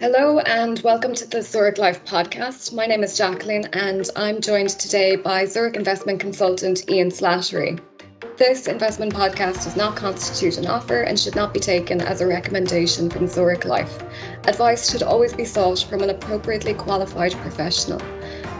Hello 0.00 0.38
and 0.38 0.80
welcome 0.80 1.14
to 1.14 1.28
the 1.28 1.42
Zurich 1.42 1.76
Life 1.76 2.02
podcast. 2.06 2.72
My 2.72 2.86
name 2.86 3.04
is 3.04 3.18
Jacqueline 3.18 3.66
and 3.74 4.08
I'm 4.16 4.40
joined 4.40 4.70
today 4.70 5.14
by 5.14 5.44
Zurich 5.44 5.76
investment 5.76 6.20
consultant 6.20 6.88
Ian 6.90 7.10
Slattery. 7.10 7.78
This 8.38 8.66
investment 8.66 9.12
podcast 9.12 9.64
does 9.64 9.76
not 9.76 9.96
constitute 9.96 10.56
an 10.56 10.66
offer 10.66 11.02
and 11.02 11.20
should 11.20 11.36
not 11.36 11.52
be 11.52 11.60
taken 11.60 12.00
as 12.00 12.22
a 12.22 12.26
recommendation 12.26 13.10
from 13.10 13.26
Zurich 13.26 13.66
Life. 13.66 14.02
Advice 14.46 14.90
should 14.90 15.02
always 15.02 15.34
be 15.34 15.44
sought 15.44 15.80
from 15.80 16.00
an 16.00 16.08
appropriately 16.08 16.72
qualified 16.72 17.32
professional. 17.32 18.00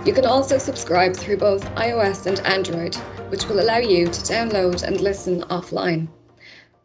You 0.04 0.12
can 0.12 0.26
also 0.26 0.58
subscribe 0.58 1.16
through 1.16 1.38
both 1.38 1.64
iOS 1.74 2.26
and 2.26 2.40
Android, 2.40 2.96
which 3.30 3.46
will 3.46 3.60
allow 3.60 3.78
you 3.78 4.04
to 4.04 4.20
download 4.20 4.82
and 4.82 5.00
listen 5.00 5.40
offline. 5.44 6.08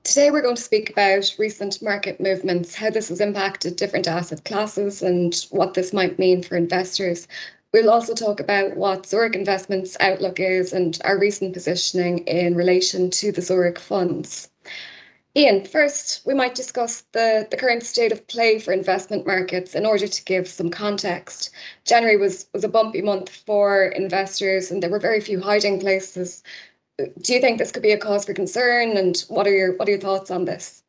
Today, 0.06 0.30
we're 0.30 0.44
going 0.44 0.56
to 0.56 0.62
speak 0.62 0.92
about 0.92 1.34
recent 1.40 1.82
market 1.82 2.22
movements, 2.22 2.76
how 2.76 2.92
this 2.92 3.10
has 3.10 3.20
impacted 3.20 3.76
different 3.76 4.08
asset 4.08 4.46
classes, 4.46 5.02
and 5.02 5.36
what 5.50 5.74
this 5.74 5.94
might 5.94 6.20
mean 6.20 6.44
for 6.44 6.56
investors. 6.56 7.28
We'll 7.74 7.90
also 7.90 8.14
talk 8.14 8.40
about 8.40 8.78
what 8.78 9.08
Zurich 9.08 9.34
Investments' 9.34 9.98
outlook 10.00 10.40
is 10.40 10.74
and 10.74 10.96
our 11.06 11.18
recent 11.18 11.54
positioning 11.54 12.20
in 12.20 12.54
relation 12.54 13.10
to 13.10 13.32
the 13.32 13.42
Zurich 13.42 13.80
funds. 13.80 14.52
Ian, 15.36 15.66
first, 15.66 16.22
we 16.24 16.36
might 16.36 16.54
discuss 16.54 17.02
the, 17.12 17.48
the 17.50 17.58
current 17.58 17.82
state 17.82 18.12
of 18.12 18.28
play 18.28 18.60
for 18.60 18.74
investment 18.74 19.26
markets 19.26 19.74
in 19.74 19.88
order 19.88 20.08
to 20.08 20.24
give 20.26 20.48
some 20.48 20.70
context. 20.70 21.50
January 21.84 22.16
was, 22.16 22.46
was 22.54 22.64
a 22.64 22.70
bumpy 22.70 23.02
month 23.02 23.30
for 23.30 23.86
investors, 23.86 24.70
and 24.70 24.84
there 24.84 24.92
were 24.92 25.00
very 25.00 25.20
few 25.20 25.42
hiding 25.42 25.80
places 25.80 26.44
do 26.98 27.34
you 27.34 27.42
think 27.42 27.58
this 27.58 27.72
could 27.72 27.84
be 27.84 27.92
a 27.92 27.98
cause 27.98 28.26
for 28.26 28.34
concern? 28.34 28.98
And 28.98 29.18
what 29.28 29.48
are 29.48 29.54
your 29.54 29.76
what 29.78 29.88
are 29.88 29.92
your 29.92 30.00
thoughts 30.00 30.32
on 30.32 30.46
this? 30.46 30.84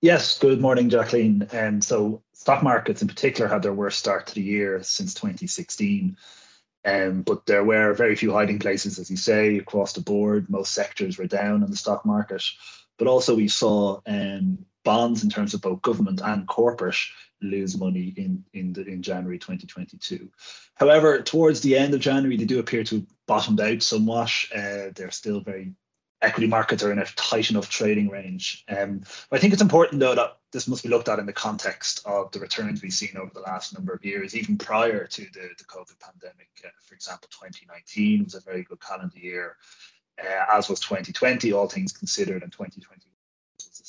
Yes, 0.00 0.38
good 0.38 0.60
morning, 0.60 0.90
Jacqueline. 0.90 1.48
And 1.52 1.76
um, 1.76 1.80
so 1.80 2.22
stock 2.34 2.62
markets 2.62 3.00
in 3.00 3.08
particular 3.08 3.48
had 3.48 3.62
their 3.62 3.72
worst 3.72 3.98
start 3.98 4.26
to 4.26 4.34
the 4.34 4.42
year 4.42 4.82
since 4.82 5.14
2016. 5.14 6.16
Um, 6.84 7.22
but 7.22 7.46
there 7.46 7.64
were 7.64 7.94
very 7.94 8.14
few 8.14 8.30
hiding 8.30 8.58
places, 8.58 8.98
as 8.98 9.10
you 9.10 9.16
say, 9.16 9.56
across 9.56 9.94
the 9.94 10.02
board. 10.02 10.50
Most 10.50 10.72
sectors 10.72 11.16
were 11.16 11.26
down 11.26 11.62
in 11.62 11.70
the 11.70 11.76
stock 11.76 12.04
market. 12.04 12.42
But 12.98 13.08
also 13.08 13.34
we 13.34 13.48
saw 13.48 14.00
um, 14.06 14.66
bonds 14.84 15.24
in 15.24 15.30
terms 15.30 15.54
of 15.54 15.60
both 15.60 15.82
government 15.82 16.20
and 16.22 16.46
corporate 16.46 16.96
lose 17.42 17.76
money 17.76 18.14
in 18.16 18.44
in 18.52 18.72
the, 18.72 18.84
in 18.86 19.02
January 19.02 19.38
2022. 19.38 20.30
However, 20.74 21.20
towards 21.20 21.60
the 21.60 21.76
end 21.76 21.94
of 21.94 22.00
January, 22.00 22.36
they 22.36 22.44
do 22.44 22.58
appear 22.58 22.84
to 22.84 22.96
have 22.96 23.06
bottomed 23.26 23.60
out 23.60 23.82
somewhat. 23.82 24.30
Uh, 24.54 24.90
they're 24.94 25.10
still 25.10 25.40
very 25.40 25.72
equity 26.24 26.46
markets 26.46 26.82
are 26.82 26.90
in 26.90 26.98
a 26.98 27.04
tight 27.04 27.50
enough 27.50 27.68
trading 27.68 28.08
range. 28.08 28.64
Um, 28.68 29.02
I 29.30 29.38
think 29.38 29.52
it's 29.52 29.62
important 29.62 30.00
though 30.00 30.14
that 30.14 30.38
this 30.52 30.66
must 30.68 30.82
be 30.82 30.88
looked 30.88 31.08
at 31.08 31.18
in 31.18 31.26
the 31.26 31.32
context 31.32 32.00
of 32.06 32.30
the 32.32 32.40
returns 32.40 32.82
we've 32.82 32.92
seen 32.92 33.16
over 33.16 33.30
the 33.34 33.40
last 33.40 33.74
number 33.74 33.92
of 33.92 34.04
years, 34.04 34.34
even 34.34 34.56
prior 34.56 35.06
to 35.06 35.22
the, 35.32 35.48
the 35.58 35.64
COVID 35.64 35.98
pandemic. 36.00 36.48
Uh, 36.64 36.68
for 36.80 36.94
example, 36.94 37.28
2019 37.30 38.24
was 38.24 38.34
a 38.34 38.40
very 38.40 38.62
good 38.62 38.80
calendar 38.80 39.18
year, 39.18 39.56
uh, 40.22 40.44
as 40.52 40.68
was 40.68 40.80
2020, 40.80 41.52
all 41.52 41.68
things 41.68 41.92
considered, 41.92 42.42
and 42.42 42.52
2021 42.52 42.98
was 42.98 43.04
a 43.04 43.13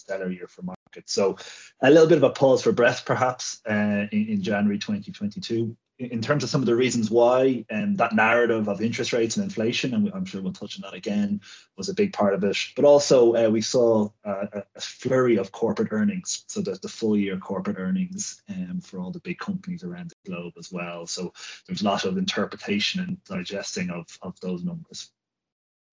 stellar 0.05 0.29
year 0.31 0.47
for 0.47 0.61
markets. 0.61 1.13
So 1.13 1.37
a 1.81 1.89
little 1.89 2.07
bit 2.07 2.17
of 2.17 2.23
a 2.23 2.29
pause 2.29 2.61
for 2.61 2.71
breath, 2.71 3.05
perhaps, 3.05 3.61
uh, 3.67 4.05
in, 4.11 4.27
in 4.29 4.41
January 4.41 4.77
2022 4.77 5.75
in 5.97 6.21
terms 6.21 6.43
of 6.43 6.49
some 6.49 6.61
of 6.61 6.65
the 6.65 6.75
reasons 6.75 7.09
why 7.09 7.63
um, 7.71 7.95
that 7.95 8.13
narrative 8.13 8.67
of 8.67 8.81
interest 8.81 9.13
rates 9.13 9.37
and 9.37 9.45
inflation, 9.45 9.93
and 9.93 10.11
I'm 10.13 10.25
sure 10.25 10.41
we'll 10.41 10.51
touch 10.51 10.77
on 10.77 10.81
that 10.81 10.93
again, 10.93 11.39
was 11.77 11.87
a 11.87 11.93
big 11.93 12.11
part 12.11 12.33
of 12.33 12.43
it. 12.43 12.57
But 12.75 12.83
also, 12.83 13.33
uh, 13.35 13.49
we 13.49 13.61
saw 13.61 14.09
uh, 14.25 14.47
a 14.75 14.81
flurry 14.81 15.37
of 15.37 15.53
corporate 15.53 15.93
earnings, 15.93 16.43
so 16.47 16.59
the, 16.59 16.77
the 16.81 16.89
full 16.89 17.15
year 17.15 17.37
corporate 17.37 17.77
earnings 17.79 18.41
um, 18.49 18.81
for 18.81 18.99
all 18.99 19.11
the 19.11 19.21
big 19.21 19.39
companies 19.39 19.83
around 19.83 20.09
the 20.11 20.29
globe 20.29 20.53
as 20.57 20.69
well. 20.69 21.07
So 21.07 21.33
there's 21.65 21.81
a 21.81 21.85
lot 21.85 22.03
of 22.03 22.17
interpretation 22.17 22.99
and 23.01 23.23
digesting 23.23 23.89
of, 23.89 24.05
of 24.21 24.37
those 24.41 24.63
numbers. 24.65 25.11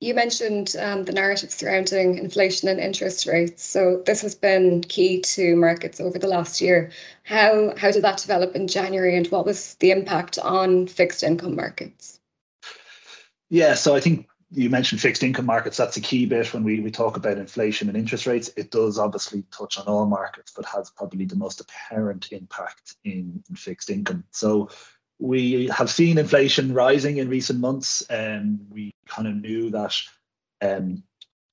You 0.02 0.14
mentioned 0.14 0.74
um, 0.80 1.04
the 1.04 1.12
narrative 1.12 1.52
surrounding 1.52 2.18
inflation 2.18 2.66
and 2.66 2.80
interest 2.80 3.24
rates. 3.24 3.62
So 3.62 4.02
this 4.04 4.20
has 4.22 4.34
been 4.34 4.80
key 4.80 5.20
to 5.20 5.54
markets 5.54 6.00
over 6.00 6.18
the 6.18 6.26
last 6.26 6.60
year. 6.60 6.90
How 7.22 7.72
how 7.76 7.92
did 7.92 8.02
that 8.02 8.18
develop 8.18 8.56
in 8.56 8.66
January, 8.66 9.16
and 9.16 9.28
what 9.28 9.46
was 9.46 9.74
the 9.74 9.92
impact 9.92 10.40
on 10.40 10.88
fixed 10.88 11.22
income 11.22 11.54
markets? 11.54 12.18
Yeah, 13.48 13.74
so 13.74 13.94
I 13.94 14.00
think 14.00 14.26
you 14.50 14.68
mentioned 14.68 15.00
fixed 15.00 15.22
income 15.22 15.46
markets. 15.46 15.76
That's 15.76 15.96
a 15.96 16.00
key 16.00 16.26
bit 16.26 16.52
when 16.52 16.64
we, 16.64 16.80
we 16.80 16.90
talk 16.90 17.16
about 17.16 17.38
inflation 17.38 17.86
and 17.86 17.96
interest 17.96 18.26
rates. 18.26 18.50
It 18.56 18.72
does 18.72 18.98
obviously 18.98 19.44
touch 19.52 19.78
on 19.78 19.86
all 19.86 20.06
markets, 20.06 20.52
but 20.54 20.64
has 20.66 20.90
probably 20.90 21.26
the 21.26 21.36
most 21.36 21.60
apparent 21.60 22.32
impact 22.32 22.96
in, 23.04 23.40
in 23.48 23.54
fixed 23.54 23.88
income. 23.88 24.24
So 24.32 24.68
we 25.22 25.68
have 25.68 25.88
seen 25.88 26.18
inflation 26.18 26.74
rising 26.74 27.18
in 27.18 27.28
recent 27.28 27.60
months, 27.60 28.02
and 28.02 28.58
we 28.70 28.90
kind 29.06 29.28
of 29.28 29.36
knew 29.36 29.70
that 29.70 29.94
um, 30.60 31.04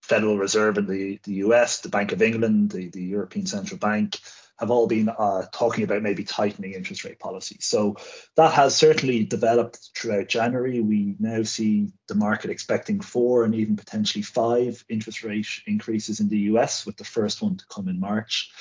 Federal 0.01 0.39
Reserve 0.39 0.79
in 0.79 0.87
the, 0.87 1.19
the 1.23 1.33
US, 1.45 1.81
the 1.81 1.89
Bank 1.89 2.11
of 2.11 2.23
England, 2.23 2.71
the, 2.71 2.89
the 2.89 3.03
European 3.03 3.45
Central 3.45 3.77
Bank 3.77 4.17
have 4.57 4.71
all 4.71 4.87
been 4.87 5.07
uh, 5.07 5.45
talking 5.53 5.83
about 5.83 6.01
maybe 6.01 6.23
tightening 6.23 6.73
interest 6.73 7.05
rate 7.05 7.19
policy. 7.19 7.57
So 7.61 7.95
that 8.35 8.53
has 8.53 8.75
certainly 8.75 9.23
developed 9.23 9.91
throughout 9.95 10.27
January. 10.27 10.81
We 10.81 11.15
now 11.19 11.43
see 11.43 11.93
the 12.07 12.15
market 12.15 12.49
expecting 12.49 12.99
four 12.99 13.43
and 13.43 13.53
even 13.53 13.77
potentially 13.77 14.23
five 14.23 14.83
interest 14.89 15.23
rate 15.23 15.47
increases 15.67 16.19
in 16.19 16.27
the 16.27 16.39
US, 16.53 16.87
with 16.87 16.97
the 16.97 17.05
first 17.05 17.41
one 17.41 17.55
to 17.55 17.65
come 17.69 17.87
in 17.87 17.99
March. 17.99 18.51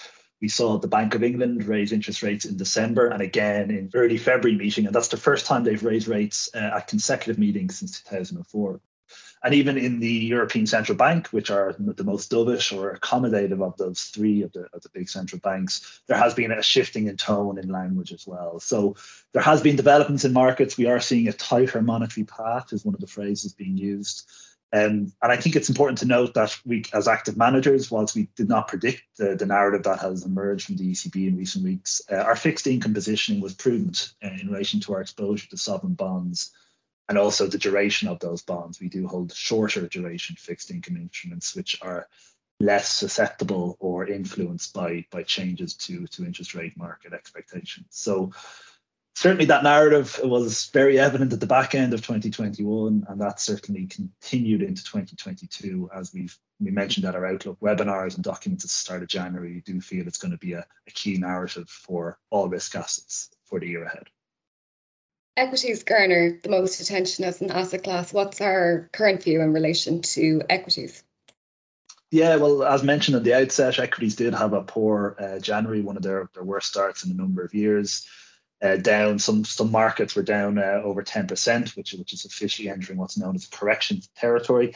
We 0.41 0.49
saw 0.49 0.79
the 0.79 0.89
Bank 0.89 1.15
of 1.15 1.23
England 1.23 1.65
raise 1.65 1.93
interest 1.93 2.23
rates 2.23 2.45
in 2.45 2.57
December 2.57 3.09
and 3.09 3.23
again 3.23 3.71
in 3.71 3.91
early 3.95 4.19
February 4.19 4.57
meeting, 4.57 4.87
and 4.87 4.95
that's 4.95 5.09
the 5.09 5.17
first 5.17 5.47
time 5.47 5.65
they've 5.65 5.83
raised 5.83 6.09
rates 6.09 6.49
uh, 6.55 6.77
at 6.77 6.87
consecutive 6.87 7.39
meetings 7.39 7.79
since 7.79 8.01
2004. 8.03 8.81
And 9.45 9.55
even 9.55 9.79
in 9.79 10.01
the 10.01 10.11
European 10.11 10.67
Central 10.67 10.99
Bank, 10.99 11.29
which 11.29 11.51
are 11.51 11.75
the 11.79 12.05
most 12.05 12.31
dovish 12.31 12.77
or 12.77 12.97
accommodative 12.97 13.63
of 13.63 13.77
those 13.77 14.03
three 14.05 14.43
of 14.43 14.53
the, 14.53 14.67
of 14.73 14.83
the 14.83 14.89
big 14.89 15.09
central 15.09 15.41
banks, 15.41 16.01
there 16.09 16.19
has 16.19 16.35
been 16.35 16.51
a 16.51 16.63
shifting 16.63 17.07
in 17.07 17.17
tone 17.17 17.59
in 17.59 17.69
language 17.69 18.13
as 18.13 18.27
well. 18.27 18.59
So 18.59 18.97
there 19.33 19.43
has 19.43 19.63
been 19.63 19.77
developments 19.77 20.25
in 20.25 20.33
markets. 20.33 20.77
We 20.77 20.87
are 20.87 21.01
seeing 21.01 21.29
a 21.29 21.33
tighter 21.33 21.81
monetary 21.81 22.25
path, 22.25 22.73
is 22.73 22.85
one 22.85 22.95
of 22.95 23.01
the 23.01 23.07
phrases 23.07 23.53
being 23.53 23.77
used. 23.77 24.29
Um, 24.73 25.13
and 25.23 25.33
I 25.33 25.37
think 25.37 25.57
it's 25.57 25.71
important 25.71 25.99
to 25.99 26.07
note 26.07 26.35
that 26.35 26.59
we, 26.67 26.85
as 26.93 27.09
active 27.09 27.39
managers, 27.39 27.91
whilst 27.91 28.15
we 28.15 28.29
did 28.37 28.49
not 28.49 28.69
predict 28.69 29.03
the, 29.17 29.35
the 29.35 29.47
narrative 29.47 29.83
that 29.85 30.01
has 30.01 30.27
emerged 30.27 30.67
from 30.67 30.77
the 30.77 30.93
ECB 30.93 31.29
in 31.29 31.37
recent 31.37 31.65
weeks, 31.65 32.03
uh, 32.13 32.17
our 32.17 32.37
fixed 32.37 32.67
income 32.67 32.93
positioning 32.93 33.41
was 33.41 33.55
prudent 33.55 34.13
uh, 34.23 34.29
in 34.41 34.49
relation 34.49 34.79
to 34.81 34.93
our 34.93 35.01
exposure 35.01 35.49
to 35.49 35.57
sovereign 35.57 35.95
bonds 35.95 36.53
and 37.09 37.17
also 37.17 37.47
the 37.47 37.57
duration 37.57 38.09
of 38.09 38.19
those 38.21 38.43
bonds. 38.43 38.81
We 38.81 38.91
do 38.91 39.07
hold 39.09 39.33
shorter 39.33 39.87
duration 39.89 40.37
fixed 40.37 40.71
income 40.71 40.97
instruments, 40.97 41.57
which 41.57 41.79
are 41.81 42.07
less 42.61 42.93
susceptible 42.93 43.77
or 43.81 44.07
influenced 44.07 44.75
by 44.75 45.05
by 45.11 45.23
changes 45.23 45.75
to 45.75 46.07
to 46.09 46.25
interest 46.25 46.55
rate 46.55 46.77
market 46.77 47.13
expectations. 47.13 47.87
So 47.91 48.33
certainly 49.19 49.47
that 49.47 49.65
narrative 49.65 50.21
was 50.23 50.67
very 50.73 50.97
evident 50.97 51.33
at 51.33 51.41
the 51.41 51.47
back 51.47 51.75
end 51.75 51.93
of 51.93 52.01
2021 52.01 53.05
and 53.09 53.21
that 53.21 53.41
certainly 53.41 53.85
continued 53.87 54.63
into 54.63 54.85
2022 54.85 55.91
as 55.93 56.15
we've 56.15 56.39
we 56.61 56.71
mentioned 56.71 57.05
at 57.05 57.17
our 57.17 57.27
outlook 57.27 57.59
webinars 57.59 58.15
and 58.15 58.23
documents 58.23 58.65
at 58.65 58.69
the 58.69 58.75
start 58.75 59.03
of 59.03 59.09
january 59.09 59.55
we 59.55 59.61
do 59.61 59.81
feel 59.81 60.07
it's 60.07 60.19
going 60.19 60.31
to 60.31 60.39
be 60.39 60.53
a, 60.53 60.65
a 60.87 60.91
key 60.93 61.19
narrative 61.19 61.69
for 61.69 62.17
all 62.31 62.49
risk 62.49 62.77
assets 62.77 63.31
for 63.45 63.59
the 63.59 63.67
year 63.67 63.85
ahead. 63.85 64.05
Equities 65.37 65.83
garner 65.83 66.39
the 66.45 66.49
most 66.49 66.81
attention 66.81 67.25
as 67.25 67.41
an 67.41 67.51
asset 67.51 67.83
class. 67.85 68.13
What's 68.13 68.41
our 68.41 68.89
current 68.93 69.23
view 69.23 69.41
in 69.41 69.53
relation 69.53 70.03
to 70.03 70.43
equities? 70.51 71.05
Yeah, 72.11 72.37
well, 72.37 72.65
as 72.65 72.83
mentioned 72.83 73.17
at 73.17 73.25
the 73.25 73.35
outset, 73.35 73.79
equities 73.79 74.17
did 74.17 74.35
have 74.35 74.53
a 74.53 74.63
poor 74.63 75.17
uh, 75.19 75.39
January, 75.39 75.81
one 75.81 75.97
of 75.97 76.03
their, 76.03 76.29
their 76.35 76.43
worst 76.43 76.69
starts 76.69 77.05
in 77.05 77.13
a 77.13 77.15
number 77.15 77.43
of 77.43 77.55
years 77.55 78.07
uh, 78.63 78.77
down. 78.77 79.19
Some 79.19 79.45
some 79.45 79.71
markets 79.71 80.15
were 80.15 80.23
down 80.23 80.59
uh, 80.59 80.81
over 80.85 81.03
10%, 81.03 81.77
which, 81.77 81.93
which 81.93 82.13
is 82.13 82.25
officially 82.25 82.69
entering 82.69 82.99
what's 82.99 83.19
known 83.19 83.35
as 83.35 83.47
correction 83.47 84.01
territory. 84.17 84.75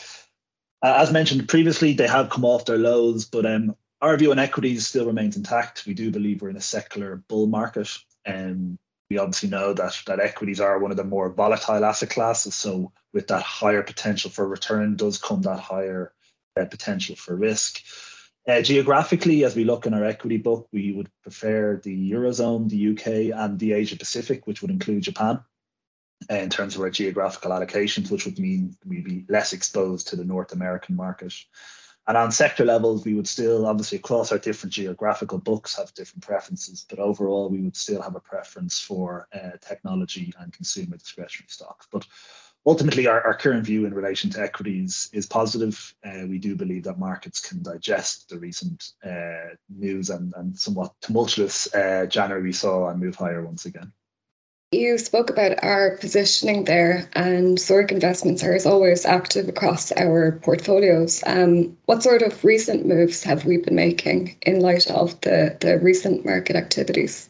Uh, 0.83 0.97
as 0.99 1.13
mentioned 1.13 1.49
previously, 1.49 1.93
they 1.93 2.09
have 2.09 2.31
come 2.31 2.45
off 2.45 2.65
their 2.65 2.79
lows, 2.79 3.25
but 3.25 3.47
um, 3.47 3.77
our 4.01 4.17
view 4.17 4.33
on 4.33 4.39
equities 4.39 4.87
still 4.87 5.07
remains 5.07 5.37
intact. 5.37 5.87
We 5.87 5.95
do 5.95 6.11
believe 6.11 6.43
we're 6.43 6.51
in 6.51 6.57
a 6.57 6.61
secular 6.61 7.23
bull 7.29 7.47
market. 7.47 7.89
and 8.25 8.51
um, 8.51 8.79
we 9.09 9.19
obviously 9.19 9.51
know 9.51 9.75
that, 9.75 10.01
that 10.07 10.21
equities 10.21 10.59
are 10.59 10.79
one 10.79 10.91
of 10.91 10.97
the 10.97 11.05
more 11.05 11.29
volatile 11.29 11.85
asset 11.85 12.09
classes. 12.09 12.55
So 12.55 12.93
with 13.13 13.29
that 13.29 13.43
higher 13.43 13.83
potential 13.83 14.31
for 14.31 14.49
return 14.49 14.97
does 14.97 15.19
come 15.19 15.43
that 15.43 15.61
higher 15.61 16.15
uh, 16.59 16.65
potential 16.65 17.15
for 17.15 17.37
risk. 17.37 17.81
Uh, 18.49 18.61
geographically, 18.61 19.45
as 19.45 19.55
we 19.55 19.65
look 19.65 19.87
in 19.87 19.95
our 19.95 20.05
equity 20.05 20.37
book, 20.37 20.69
we 20.73 20.93
would 20.93 21.09
prefer 21.23 21.81
the 21.85 22.11
Eurozone, 22.11 22.69
the 22.69 22.91
UK, 22.91 23.39
and 23.39 23.59
the 23.59 23.73
Asia 23.73 23.97
Pacific, 23.97 24.47
which 24.47 24.63
would 24.63 24.71
include 24.71 25.05
Japan 25.05 25.41
uh, 26.29 26.35
in 26.35 26.51
terms 26.51 26.75
of 26.75 26.81
our 26.81 26.91
geographical 26.91 27.53
allocations, 27.53 28.11
which 28.11 28.25
would 28.25 28.41
mean 28.41 28.77
we'd 28.85 29.05
be 29.05 29.25
less 29.29 29.53
exposed 29.53 30.09
to 30.09 30.17
the 30.17 30.25
North 30.25 30.53
American 30.53 30.97
market. 30.97 31.33
And 32.09 32.17
on 32.17 32.33
sector 32.33 32.65
levels, 32.65 33.05
we 33.05 33.15
would 33.15 33.29
still, 33.29 33.65
obviously, 33.65 33.99
across 33.99 34.33
our 34.33 34.39
different 34.39 34.73
geographical 34.73 35.39
books, 35.39 35.77
have 35.77 35.95
different 35.95 36.25
preferences. 36.25 36.85
But 36.89 36.99
overall, 36.99 37.49
we 37.49 37.61
would 37.61 37.77
still 37.77 38.03
have 38.03 38.17
a 38.17 38.21
preference 38.21 38.81
for 38.81 39.29
uh, 39.33 39.53
technology 39.61 40.33
and 40.41 40.53
consumer 40.53 40.97
discretionary 40.97 41.47
stocks. 41.49 41.87
But 41.93 42.07
ultimately, 42.67 43.07
our, 43.07 43.21
our 43.23 43.35
current 43.35 43.65
view 43.65 43.87
in 43.87 43.95
relation 43.95 44.31
to 44.31 44.41
equities 44.41 45.09
is 45.13 45.27
positive. 45.27 45.95
Uh, 46.05 46.27
we 46.29 46.39
do 46.39 46.55
believe 46.55 46.85
that 46.85 46.99
markets 46.99 47.41
can 47.41 47.63
digest 47.63 48.29
the 48.29 48.39
recent 48.39 48.93
uh, 49.05 49.55
news 49.69 50.11
and, 50.11 50.33
and 50.37 50.59
somewhat 50.59 50.93
tumultuous 51.01 51.73
uh, 51.75 52.07
January 52.07 52.43
we 52.43 52.53
saw 52.53 52.89
and 52.89 53.01
move 53.01 53.17
higher 53.17 53.45
once 53.45 53.67
again. 53.67 53.93
You 54.73 54.97
spoke 54.97 55.29
about 55.29 55.63
our 55.63 55.99
positioning 55.99 56.65
there, 56.65 57.07
and 57.13 57.59
Zurich 57.59 57.93
Investments 57.93 58.43
are 58.43 58.55
as 58.55 58.65
always 58.65 59.05
active 59.05 59.47
across 59.47 59.93
our 59.93 60.41
portfolios. 60.43 61.23
Um, 61.27 61.77
what 61.85 62.03
sort 62.03 62.23
of 62.23 62.43
recent 62.43 62.87
moves 62.87 63.23
have 63.23 63.45
we 63.45 63.59
been 63.59 63.75
making 63.75 64.35
in 64.47 64.61
light 64.61 64.91
of 64.91 65.21
the, 65.21 65.59
the 65.61 65.79
recent 65.79 66.25
market 66.25 66.57
activities? 66.57 67.29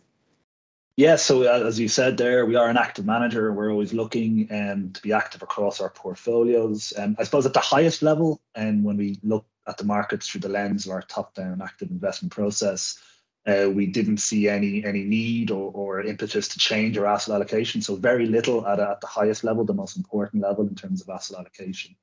Yeah, 0.96 1.16
so 1.16 1.44
uh, 1.44 1.66
as 1.66 1.80
you 1.80 1.88
said 1.88 2.18
there, 2.18 2.44
we 2.44 2.54
are 2.54 2.68
an 2.68 2.76
active 2.76 3.06
manager. 3.06 3.50
We're 3.52 3.70
always 3.70 3.94
looking 3.94 4.46
um, 4.50 4.90
to 4.92 5.00
be 5.00 5.12
active 5.12 5.42
across 5.42 5.80
our 5.80 5.88
portfolios. 5.88 6.92
Um, 6.98 7.16
I 7.18 7.24
suppose 7.24 7.46
at 7.46 7.54
the 7.54 7.60
highest 7.60 8.02
level, 8.02 8.42
and 8.54 8.80
um, 8.80 8.84
when 8.84 8.98
we 8.98 9.18
look 9.22 9.46
at 9.66 9.78
the 9.78 9.84
markets 9.84 10.28
through 10.28 10.42
the 10.42 10.50
lens 10.50 10.84
of 10.84 10.92
our 10.92 11.00
top-down 11.02 11.62
active 11.62 11.90
investment 11.90 12.30
process, 12.30 12.98
uh, 13.46 13.70
we 13.70 13.86
didn't 13.86 14.18
see 14.18 14.48
any 14.48 14.84
any 14.84 15.02
need 15.02 15.50
or, 15.50 15.72
or 15.72 16.02
impetus 16.02 16.46
to 16.48 16.58
change 16.58 16.98
our 16.98 17.06
asset 17.06 17.34
allocation. 17.34 17.80
So 17.80 17.96
very 17.96 18.26
little 18.26 18.66
at, 18.66 18.78
at 18.78 19.00
the 19.00 19.06
highest 19.06 19.44
level, 19.44 19.64
the 19.64 19.72
most 19.72 19.96
important 19.96 20.42
level 20.42 20.66
in 20.68 20.74
terms 20.74 21.00
of 21.00 21.08
asset 21.08 21.38
allocation. 21.38 21.96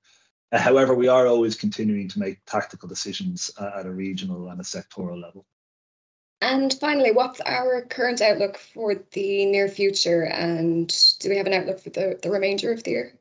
Uh, 0.52 0.58
however, 0.58 0.96
we 0.96 1.08
are 1.08 1.28
always 1.28 1.56
continuing 1.56 2.08
to 2.10 2.20
make 2.20 2.44
tactical 2.46 2.90
decisions 2.90 3.52
uh, 3.60 3.72
at 3.78 3.86
a 3.86 3.92
regional 3.92 4.50
and 4.50 4.60
a 4.60 4.64
sectoral 4.64 5.22
level. 5.22 5.46
And 6.42 6.74
finally, 6.74 7.12
what's 7.12 7.42
our 7.42 7.82
current 7.82 8.22
outlook 8.22 8.58
for 8.58 8.96
the 9.12 9.46
near 9.46 9.68
future? 9.68 10.24
And 10.24 10.94
do 11.20 11.30
we 11.30 11.38
have 11.38 11.48
an 11.48 11.54
outlook 11.54 11.82
for 11.82 11.90
the, 11.90 12.18
the 12.22 12.32
remainder 12.32 12.72
of 12.72 12.84
the 12.84 12.92
year? 12.92 13.14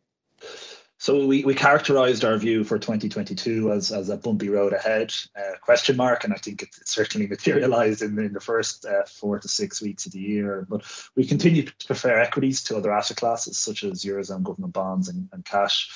So 1.00 1.26
we, 1.26 1.44
we 1.44 1.54
characterized 1.54 2.24
our 2.24 2.36
view 2.36 2.64
for 2.64 2.76
2022 2.76 3.70
as, 3.70 3.92
as 3.92 4.08
a 4.08 4.16
bumpy 4.16 4.48
road 4.48 4.72
ahead, 4.72 5.14
uh, 5.36 5.56
question 5.60 5.96
mark, 5.96 6.24
and 6.24 6.32
I 6.32 6.36
think 6.36 6.62
it, 6.62 6.70
it 6.80 6.88
certainly 6.88 7.26
materialized 7.28 8.02
in, 8.02 8.18
in 8.18 8.32
the 8.32 8.40
first 8.40 8.84
uh, 8.84 9.04
four 9.04 9.38
to 9.38 9.48
six 9.48 9.80
weeks 9.80 10.06
of 10.06 10.12
the 10.12 10.18
year. 10.18 10.66
But 10.68 10.82
we 11.14 11.24
continue 11.24 11.62
to 11.62 11.86
prefer 11.86 12.18
equities 12.18 12.64
to 12.64 12.76
other 12.76 12.92
asset 12.92 13.16
classes 13.16 13.58
such 13.58 13.84
as 13.84 14.04
Eurozone 14.04 14.42
government 14.42 14.72
bonds 14.72 15.08
and, 15.08 15.28
and 15.32 15.44
cash. 15.44 15.88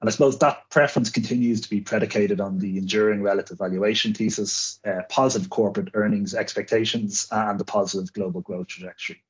And 0.00 0.08
I 0.08 0.12
suppose 0.12 0.38
that 0.38 0.62
preference 0.70 1.10
continues 1.10 1.60
to 1.60 1.70
be 1.70 1.80
predicated 1.80 2.40
on 2.40 2.58
the 2.58 2.78
enduring 2.78 3.22
relative 3.22 3.58
valuation 3.58 4.14
thesis, 4.14 4.78
uh, 4.86 5.02
positive 5.08 5.50
corporate 5.50 5.90
earnings 5.94 6.34
expectations, 6.34 7.26
and 7.32 7.58
the 7.58 7.64
positive 7.64 8.12
global 8.12 8.40
growth 8.40 8.68
trajectory. 8.68 9.22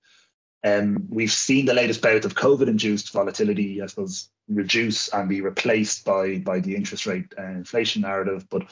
Um, 0.65 1.07
we've 1.09 1.33
seen 1.33 1.67
the 1.67 1.75
latest 1.75 2.03
bout 2.03 2.25
of 2.25 2.35
COVID-induced 2.35 3.13
volatility, 3.13 3.81
I 3.81 3.87
suppose, 3.87 4.29
reduce 4.49 5.09
and 5.09 5.29
be 5.29 5.41
replaced 5.41 6.05
by 6.05 6.39
by 6.39 6.61
the 6.61 6.75
interest 6.75 7.07
rate 7.07 7.33
and 7.39 7.59
inflation 7.59 8.03
narrative. 8.03 8.47
But 8.51 8.65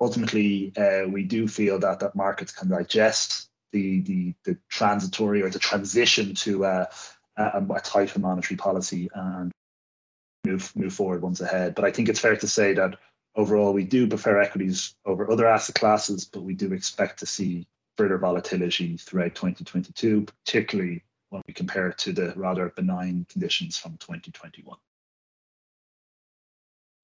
ultimately, 0.00 0.72
uh, 0.76 1.08
we 1.08 1.24
do 1.24 1.48
feel 1.48 1.78
that 1.80 2.00
that 2.00 2.14
markets 2.14 2.52
can 2.52 2.68
digest 2.68 3.50
the 3.72 4.00
the, 4.02 4.34
the 4.44 4.56
transitory 4.68 5.42
or 5.42 5.50
the 5.50 5.58
transition 5.58 6.34
to 6.36 6.64
uh, 6.64 6.86
a, 7.36 7.64
a 7.74 7.80
tighter 7.80 8.20
monetary 8.20 8.56
policy 8.56 9.10
and 9.14 9.52
move 10.44 10.74
move 10.76 10.92
forward 10.92 11.22
once 11.22 11.40
ahead. 11.40 11.74
But 11.74 11.84
I 11.84 11.90
think 11.90 12.08
it's 12.08 12.20
fair 12.20 12.36
to 12.36 12.48
say 12.48 12.74
that 12.74 12.96
overall 13.36 13.72
we 13.72 13.84
do 13.84 14.06
prefer 14.06 14.40
equities 14.40 14.94
over 15.04 15.30
other 15.30 15.46
asset 15.46 15.74
classes, 15.74 16.24
but 16.24 16.42
we 16.42 16.54
do 16.54 16.72
expect 16.72 17.18
to 17.20 17.26
see 17.26 17.66
further 17.96 18.18
volatility 18.18 18.96
throughout 18.96 19.34
2022, 19.34 20.26
particularly 20.44 21.02
when 21.30 21.42
we 21.46 21.54
compare 21.54 21.88
it 21.88 21.98
to 21.98 22.12
the 22.12 22.32
rather 22.36 22.68
benign 22.70 23.26
conditions 23.28 23.78
from 23.78 23.96
2021. 23.98 24.76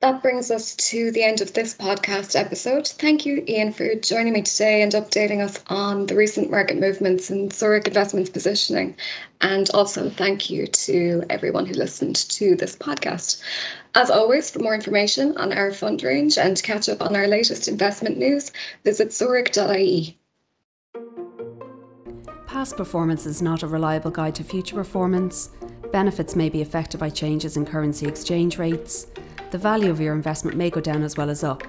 That 0.01 0.23
brings 0.23 0.53
us 0.53 0.77
to 0.77 1.11
the 1.11 1.25
end 1.25 1.41
of 1.41 1.55
this 1.55 1.75
podcast 1.75 2.39
episode. 2.39 2.87
Thank 2.87 3.27
you, 3.27 3.43
Ian, 3.49 3.73
for 3.73 3.97
joining 3.97 4.33
me 4.33 4.43
today 4.43 4.83
and 4.83 4.93
updating 4.93 5.45
us 5.45 5.59
on 5.67 6.07
the 6.07 6.15
recent 6.15 6.53
market 6.53 6.79
movements 6.79 7.31
and 7.31 7.53
Zurich 7.53 7.89
Investments 7.89 8.31
positioning. 8.31 8.97
And 9.41 9.69
also, 9.71 10.09
thank 10.09 10.51
you 10.51 10.69
to 10.69 11.25
everyone 11.31 11.67
who 11.67 11.75
listened 11.75 12.15
to 12.15 12.55
this 12.55 12.77
podcast. 12.77 13.43
As 13.97 14.09
always, 14.09 14.49
for 14.49 14.61
more 14.61 14.77
information 14.77 15.37
on 15.37 15.53
our 15.53 15.73
fund 15.73 16.01
range 16.05 16.39
and 16.39 16.57
to 16.57 16.63
catch 16.63 16.89
up 16.89 17.03
on 17.03 17.17
our 17.17 17.27
latest 17.27 17.67
investment 17.67 18.19
news, 18.19 18.53
visit 18.85 19.13
zurich.ie. 19.13 20.17
Past 22.47 22.77
performance 22.77 23.27
is 23.27 23.43
not 23.43 23.65
a 23.65 23.67
reliable 23.67 24.13
guide 24.13 24.37
to 24.37 24.45
future 24.45 24.77
performance. 24.77 25.51
Benefits 25.91 26.37
may 26.37 26.49
be 26.49 26.63
affected 26.63 27.01
by 27.01 27.11
changes 27.11 27.57
in 27.57 27.67
currency 27.67 28.07
exchange 28.07 28.59
rates 28.59 29.09
the 29.51 29.59
value 29.59 29.91
of 29.91 30.01
your 30.01 30.15
investment 30.15 30.57
may 30.57 30.69
go 30.69 30.81
down 30.81 31.03
as 31.03 31.17
well 31.17 31.31
as 31.31 31.43
up. 31.43 31.63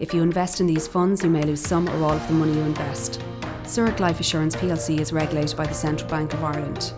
If 0.00 0.12
you 0.12 0.22
invest 0.22 0.60
in 0.60 0.66
these 0.66 0.88
funds, 0.88 1.22
you 1.22 1.30
may 1.30 1.42
lose 1.42 1.60
some 1.60 1.88
or 1.88 2.04
all 2.04 2.12
of 2.12 2.26
the 2.26 2.32
money 2.32 2.54
you 2.54 2.62
invest. 2.62 3.22
Zurich 3.66 4.00
Life 4.00 4.18
Assurance 4.18 4.56
plc 4.56 4.98
is 4.98 5.12
regulated 5.12 5.56
by 5.56 5.66
the 5.66 5.74
Central 5.74 6.10
Bank 6.10 6.32
of 6.32 6.42
Ireland. 6.42 6.92